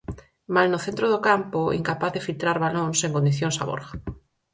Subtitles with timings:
[0.55, 3.95] Mal no centro do campo, incapaz de filtrar balóns en condicións a Borja.